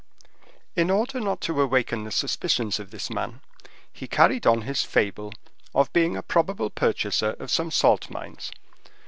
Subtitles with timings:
[0.75, 3.39] In order not to awaken the suspicions of this man,
[3.93, 5.31] he carried on his fable
[5.75, 8.51] of being a probable purchaser of some salt mines.